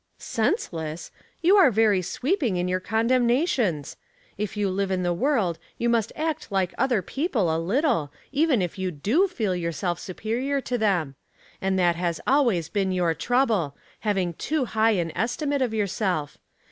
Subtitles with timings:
[0.09, 1.11] '* Senseless!
[1.43, 3.97] You are very sweeping in your condemnations.
[4.35, 8.63] If you live in the world you must act like other people a little, even
[8.63, 11.13] if you do feel yourself superior to them;
[11.61, 13.77] and that has always been your trouble—
[14.09, 16.37] having too high an estimate of 3'ourself.